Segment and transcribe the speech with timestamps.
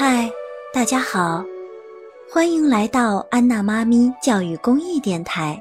[0.00, 0.30] 嗨，
[0.72, 1.44] 大家好，
[2.30, 5.60] 欢迎来到安娜妈咪教育公益电台，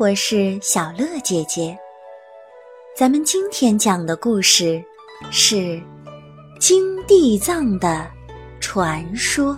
[0.00, 1.78] 我是小乐姐姐。
[2.96, 4.82] 咱们今天讲的故事
[5.30, 5.80] 是
[6.58, 8.04] 金地藏的
[8.58, 9.56] 传说。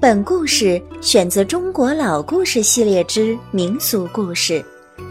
[0.00, 4.64] 本故事选自《中国老故事系列之民俗故事》，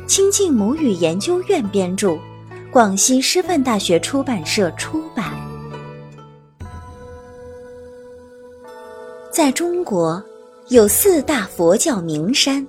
[0.07, 2.17] 亲近母语研究院编著，
[2.71, 5.33] 广西师范大学出版社出版。
[9.31, 10.21] 在中国，
[10.67, 12.67] 有四大佛教名山。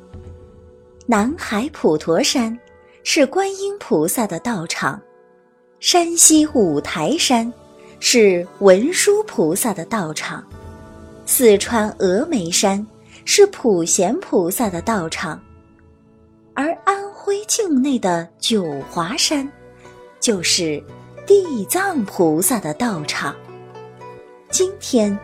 [1.06, 2.56] 南海普陀山
[3.02, 5.02] 是观音菩萨的道场，
[5.80, 7.52] 山西五台山
[7.98, 10.46] 是文殊菩萨的道场，
[11.26, 12.86] 四川峨眉山
[13.24, 15.42] 是普贤菩萨的道场，
[16.54, 19.50] 而安徽境内的九华山
[20.20, 20.80] 就是
[21.26, 23.34] 地藏菩萨的道场。
[24.48, 25.18] 今天。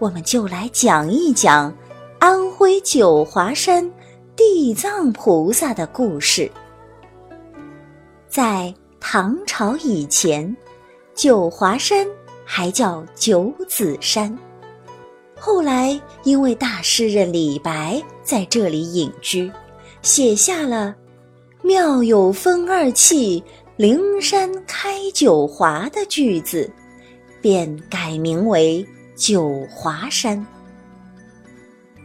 [0.00, 1.76] 我们就来讲一讲
[2.20, 3.88] 安徽九华山
[4.36, 6.48] 地藏菩萨的故事。
[8.28, 10.56] 在唐朝以前，
[11.14, 12.06] 九华山
[12.44, 14.36] 还叫九子山。
[15.36, 19.50] 后来因为大诗人李白在这里隐居，
[20.02, 20.94] 写下了
[21.62, 23.42] “妙有风二气，
[23.76, 26.70] 灵山开九华”的句子，
[27.40, 28.86] 便改名为。
[29.18, 30.46] 九华山。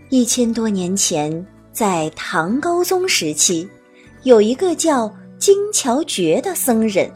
[0.09, 3.69] 一千多年前，在唐高宗时期，
[4.23, 7.09] 有一个叫金乔觉的僧人，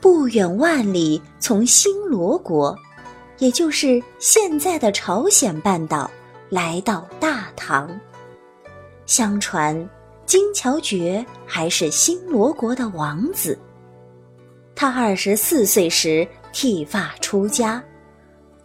[0.00, 2.76] 不远万里从新罗国，
[3.38, 6.10] 也就是现在的朝鲜半岛，
[6.48, 7.88] 来到大唐。
[9.06, 9.88] 相传，
[10.26, 13.56] 金乔觉还是新罗国的王子。
[14.74, 17.80] 他二十四岁时剃发出家。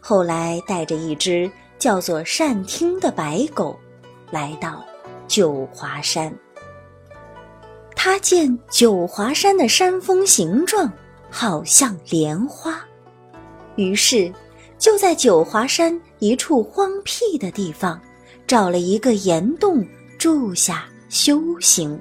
[0.08, 3.76] 后来带着一只叫做善听的白狗，
[4.30, 4.86] 来到
[5.28, 6.32] 九华山。
[7.96, 10.94] 他见九华山的山峰形状
[11.32, 12.80] 好像莲花，
[13.78, 14.32] 于是
[14.78, 18.00] 就在九华山一处荒僻的地方，
[18.46, 19.84] 找了一个岩洞
[20.20, 22.00] 住下修行。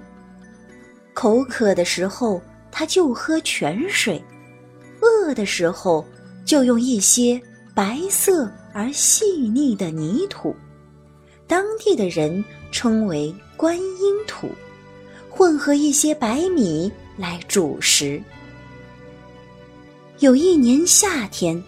[1.14, 2.38] 口渴的时候，
[2.70, 4.20] 他就喝泉水；
[5.00, 6.04] 饿的时候，
[6.44, 7.40] 就用一些。
[7.74, 10.54] 白色而细腻的泥土，
[11.44, 14.48] 当地的人称为观音土，
[15.28, 18.22] 混合一些白米来煮食。
[20.20, 21.60] 有一年夏天，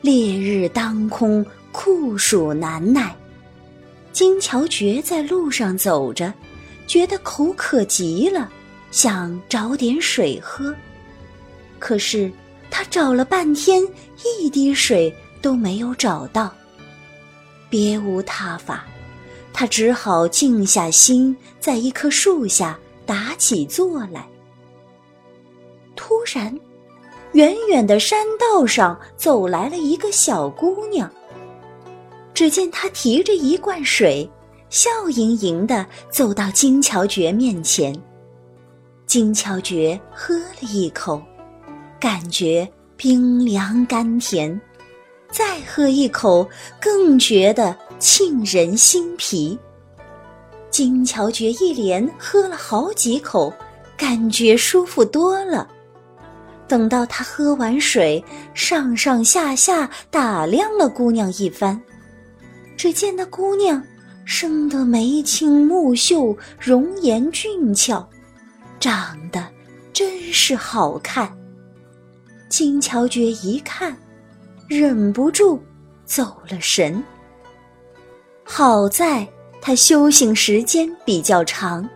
[0.00, 3.14] 烈日当空，酷暑难耐，
[4.12, 6.34] 金乔觉在路上走着，
[6.88, 8.50] 觉得口渴极了，
[8.90, 10.74] 想找点水喝，
[11.78, 12.28] 可是
[12.68, 13.80] 他找了半天，
[14.40, 15.14] 一滴水。
[15.46, 16.52] 都没有找到，
[17.70, 18.84] 别无他法，
[19.52, 22.76] 他只好静下心，在一棵树下
[23.06, 24.26] 打起坐来。
[25.94, 26.52] 突然，
[27.34, 31.08] 远远的山道上走来了一个小姑娘。
[32.34, 34.28] 只见她提着一罐水，
[34.68, 37.96] 笑盈盈的走到金乔觉面前。
[39.06, 41.22] 金乔觉喝了一口，
[42.00, 44.60] 感觉冰凉甘甜。
[45.30, 46.48] 再喝一口，
[46.80, 49.58] 更觉得沁人心脾。
[50.70, 53.52] 金乔觉一连喝了好几口，
[53.96, 55.68] 感觉舒服多了。
[56.68, 58.22] 等到他喝完水，
[58.52, 61.80] 上上下下打量了姑娘一番，
[62.76, 63.82] 只见那姑娘
[64.24, 68.06] 生得眉清目秀，容颜俊俏，
[68.80, 69.46] 长得
[69.92, 71.32] 真是好看。
[72.48, 73.96] 金乔觉一看。
[74.68, 75.60] 忍不住
[76.04, 77.02] 走了神。
[78.42, 79.26] 好在
[79.60, 81.88] 他修行时间比较长，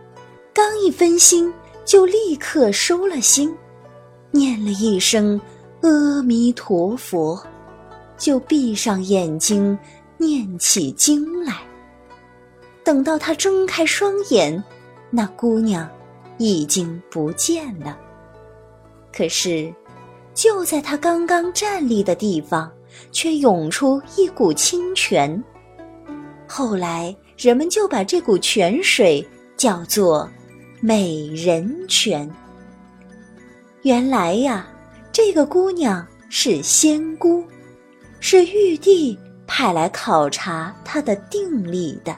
[0.53, 1.53] 刚一分心
[1.85, 3.55] 就立刻收了心，
[4.31, 5.39] 念了一声
[5.81, 7.41] “阿弥陀佛”，
[8.17, 9.77] 就闭上眼睛
[10.17, 11.57] 念起经来。
[12.83, 14.63] 等到他睁开双眼，
[15.09, 15.89] 那姑娘
[16.37, 17.97] 已经不见了。
[19.13, 19.73] 可是。
[20.33, 22.71] 就在他刚刚站立的地方，
[23.11, 25.41] 却涌出一股清泉。
[26.47, 29.25] 后来人们就把这股泉水
[29.55, 30.29] 叫做
[30.81, 32.29] “美人泉”。
[33.83, 34.67] 原来呀，
[35.11, 37.43] 这个姑娘是仙姑，
[38.19, 39.17] 是玉帝
[39.47, 42.15] 派来考察她的定力的。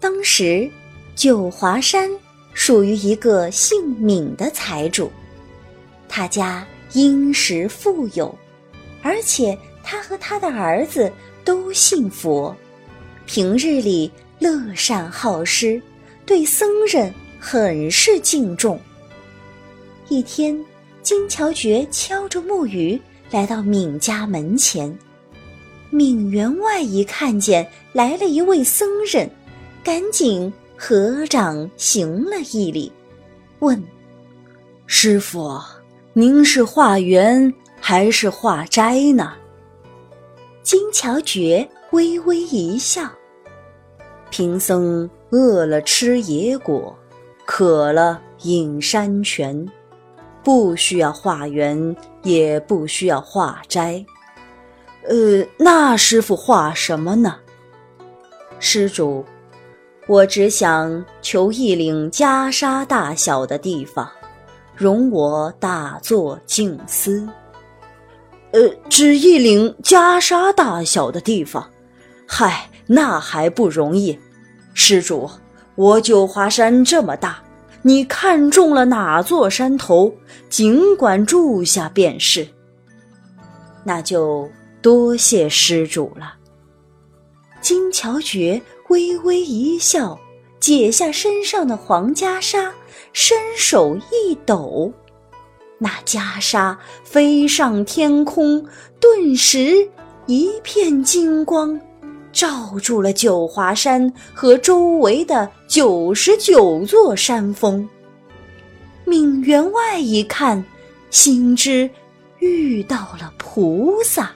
[0.00, 0.70] 当时，
[1.14, 2.10] 九华山
[2.52, 5.10] 属于一个姓闵的财主。
[6.16, 8.34] 他家殷实富有，
[9.02, 11.12] 而且他和他的儿子
[11.44, 12.56] 都信佛，
[13.26, 15.78] 平日里乐善好施，
[16.24, 18.80] 对僧人很是敬重。
[20.08, 20.58] 一天，
[21.02, 22.98] 金乔觉敲着木鱼
[23.30, 24.98] 来到闵家门前，
[25.90, 29.30] 闵员外一看见来了一位僧人，
[29.84, 32.90] 赶紧合掌行了一礼，
[33.58, 33.84] 问
[34.88, 35.60] ：“师傅，
[36.18, 39.34] 您是化缘还是化斋呢？”
[40.64, 43.02] 金乔觉微微一笑
[44.30, 46.96] ：“贫僧饿了吃野果，
[47.44, 49.68] 渴了饮山泉。”
[50.42, 54.02] 不需要化缘，也不需要化斋。
[55.06, 57.36] 呃，那师傅化什么呢？
[58.58, 59.22] 施主，
[60.06, 64.08] 我只想求一领袈裟大小的地方，
[64.76, 67.26] 容我打坐静思。
[68.52, 71.68] 呃，只一领袈裟大小的地方，
[72.26, 74.18] 嗨，那还不容易。
[74.74, 75.28] 施主，
[75.74, 77.42] 我九华山这么大。
[77.82, 80.12] 你看中了哪座山头，
[80.48, 82.46] 尽管住下便是。
[83.84, 84.50] 那就
[84.82, 86.34] 多谢施主了。
[87.60, 90.18] 金乔觉微微一笑，
[90.60, 92.70] 解下身上的黄袈裟，
[93.12, 94.92] 伸手一抖，
[95.78, 98.64] 那袈裟飞上天空，
[98.98, 99.88] 顿时
[100.26, 101.80] 一片金光。
[102.32, 107.88] 罩住了九华山和周围的九十九座山峰。
[109.06, 110.62] 闵员外一看，
[111.08, 111.88] 心知
[112.40, 114.32] 遇到了菩萨，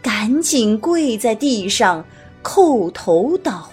[0.00, 2.02] 赶紧跪在地上
[2.42, 3.70] 叩头祷告：“啊，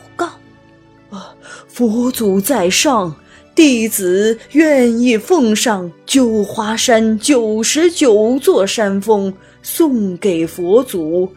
[1.73, 3.11] 佛祖在上，
[3.55, 9.33] 弟子愿意奉上九华山九十九座山峰，
[9.63, 11.27] 送给佛祖。”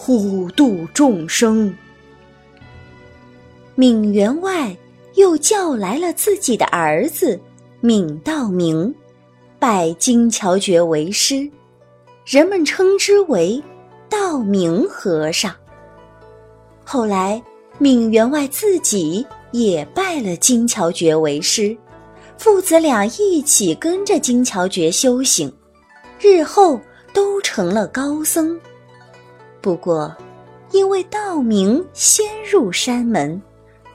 [0.00, 1.74] 普度众生。
[3.74, 4.76] 闵员外
[5.16, 7.40] 又叫来了自己的儿子
[7.80, 8.94] 闵道明，
[9.58, 11.50] 拜金乔觉为师，
[12.24, 13.60] 人们称之为
[14.08, 15.52] 道明和尚。
[16.84, 17.42] 后来，
[17.78, 21.76] 闵员外自己也拜了金乔觉为师，
[22.36, 25.52] 父子俩一起跟着金乔觉修行，
[26.20, 26.80] 日后
[27.12, 28.58] 都成了高僧。
[29.60, 30.14] 不过，
[30.70, 33.40] 因为道明先入山门，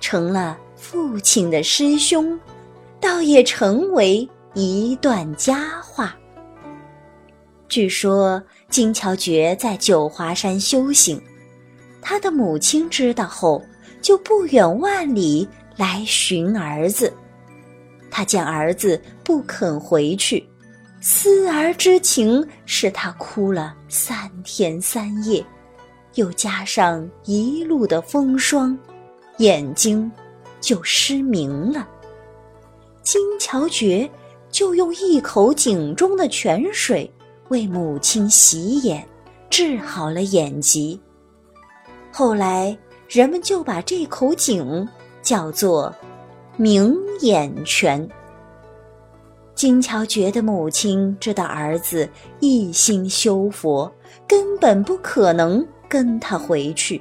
[0.01, 2.38] 成了父亲的师兄，
[3.00, 6.15] 倒也成为一段佳话。
[7.69, 11.21] 据说金乔觉在九华山修行，
[12.01, 13.63] 他的母亲知道后，
[14.03, 17.11] 就不远万里来寻儿子。
[18.11, 20.47] 他见儿子不肯回去，
[21.01, 25.44] 思儿之情使他哭了三天三夜。
[26.13, 28.77] 又加上一路的风霜，
[29.38, 30.11] 眼睛
[30.61, 31.88] 就失明了。
[33.01, 34.07] 金乔觉
[34.51, 37.11] 就用一口井中的泉水
[37.50, 39.03] 为母亲洗眼，
[39.50, 41.01] 治好了眼疾。
[42.11, 42.77] 后来
[43.13, 44.89] 人们就把这口井
[45.21, 45.94] 叫做
[46.57, 48.10] “明眼泉”。
[49.54, 53.94] 金乔觉得母亲知道儿子一心修佛，
[54.27, 55.63] 根本不可能。
[55.88, 57.00] 跟他回去，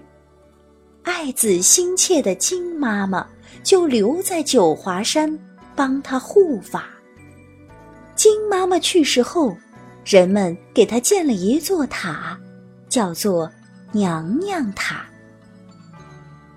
[1.02, 3.26] 爱子心切的金妈妈
[3.62, 5.38] 就留在九华山
[5.74, 6.90] 帮他护法。
[8.14, 9.56] 金妈妈去世后，
[10.04, 12.38] 人们给她建了一座塔，
[12.86, 13.50] 叫做
[13.92, 15.06] 娘娘塔。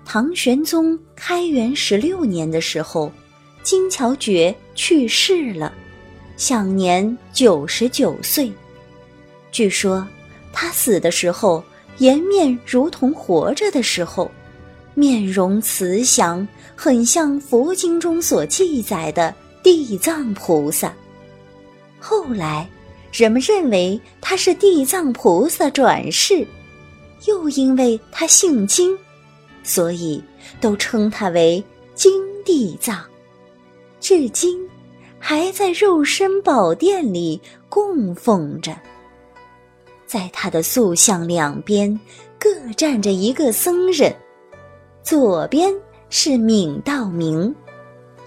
[0.06, 3.12] 唐玄宗开元十六年的时候，
[3.62, 5.70] 金乔觉去世了，
[6.38, 8.50] 享年九十九岁。
[9.52, 10.06] 据说
[10.52, 11.62] 他死的时候。
[11.98, 14.30] 颜面如同活着的时候，
[14.92, 20.92] 面容慈祥，很像佛经中所记载的地藏菩萨。
[21.98, 22.68] 后来，
[23.10, 26.46] 人们认为他是地藏菩萨转世，
[27.24, 28.94] 又因为他姓金，
[29.66, 30.22] 所以
[30.60, 31.62] 都称他为
[31.94, 32.12] 金
[32.44, 33.04] 地藏。
[33.98, 34.56] 至今，
[35.18, 38.74] 还在肉身宝殿里供奉着。
[40.06, 41.98] 在他的塑像两边
[42.38, 44.14] 各站着一个僧人，
[45.02, 45.74] 左边
[46.10, 47.52] 是闵道明，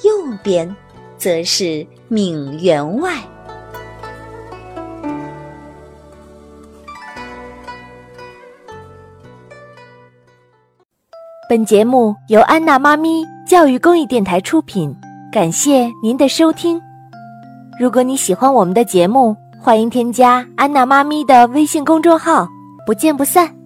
[0.03, 0.11] 右
[0.43, 0.75] 边
[1.17, 3.23] 则是闵员外。
[11.49, 14.95] 本节目由安娜妈咪教育公益电台出品，
[15.31, 16.79] 感谢您的收听。
[17.79, 22.47] 如果你喜欢我们的节目，欢迎添加安娜妈咪的微信公众号。
[22.85, 23.58] 不见不散。